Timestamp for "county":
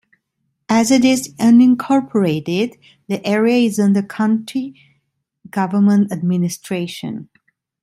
4.01-4.73